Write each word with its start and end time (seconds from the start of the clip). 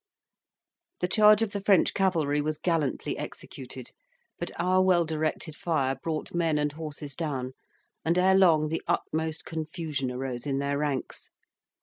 The 1.01 1.07
charge 1.07 1.43
of 1.43 1.51
the 1.51 1.61
French 1.61 1.93
cavalry 1.93 2.41
was 2.41 2.57
gallantly 2.57 3.15
executed; 3.19 3.91
but 4.39 4.49
our 4.59 4.81
well 4.81 5.05
directed 5.05 5.55
fire 5.55 5.95
brought 6.01 6.33
men 6.33 6.57
and 6.57 6.71
horses 6.71 7.13
down, 7.13 7.53
and 8.03 8.17
ere 8.17 8.33
long 8.33 8.69
the 8.69 8.81
utmost 8.87 9.45
confusion 9.45 10.09
arose 10.11 10.47
in 10.47 10.57
their 10.57 10.79
ranks. 10.79 11.29